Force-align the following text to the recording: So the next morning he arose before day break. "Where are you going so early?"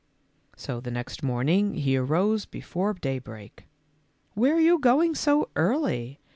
So 0.57 0.79
the 0.79 0.89
next 0.89 1.21
morning 1.21 1.75
he 1.75 1.95
arose 1.95 2.45
before 2.47 2.95
day 2.95 3.19
break. 3.19 3.67
"Where 4.33 4.55
are 4.55 4.59
you 4.59 4.79
going 4.79 5.13
so 5.13 5.49
early?" 5.55 6.19